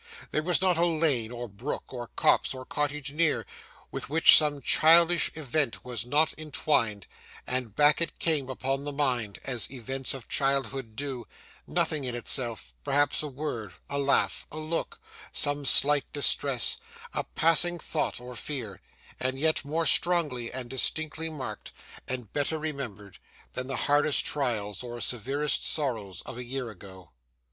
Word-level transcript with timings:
There 0.31 0.41
was 0.41 0.63
not 0.63 0.77
a 0.79 0.85
lane, 0.87 1.31
or 1.31 1.47
brook, 1.47 1.93
or 1.93 2.07
copse, 2.07 2.55
or 2.55 2.65
cottage 2.65 3.11
near, 3.11 3.45
with 3.91 4.09
which 4.09 4.35
some 4.35 4.59
childish 4.59 5.29
event 5.35 5.85
was 5.85 6.07
not 6.07 6.33
entwined, 6.39 7.05
and 7.45 7.75
back 7.75 8.01
it 8.01 8.17
came 8.17 8.49
upon 8.49 8.83
the 8.83 8.91
mind 8.91 9.37
as 9.43 9.69
events 9.69 10.15
of 10.15 10.27
childhood 10.27 10.95
do 10.95 11.27
nothing 11.67 12.03
in 12.03 12.15
itself: 12.15 12.73
perhaps 12.83 13.21
a 13.21 13.27
word, 13.27 13.73
a 13.91 13.99
laugh, 13.99 14.47
a 14.51 14.57
look, 14.57 14.99
some 15.31 15.65
slight 15.65 16.11
distress, 16.13 16.77
a 17.13 17.23
passing 17.23 17.77
thought 17.77 18.19
or 18.19 18.35
fear: 18.35 18.81
and 19.19 19.37
yet 19.37 19.63
more 19.63 19.85
strongly 19.85 20.51
and 20.51 20.67
distinctly 20.71 21.29
marked, 21.29 21.71
and 22.07 22.33
better 22.33 22.57
remembered, 22.57 23.19
than 23.53 23.67
the 23.67 23.75
hardest 23.85 24.25
trials 24.25 24.81
or 24.81 24.99
severest 24.99 25.63
sorrows 25.63 26.23
of 26.25 26.39
a 26.39 26.43
year 26.43 26.71
ago. 26.71 27.11